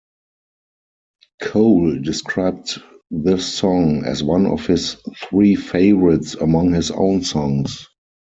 [1.43, 4.97] Cole described this song as one of his
[5.29, 7.87] three favorites among his own songs.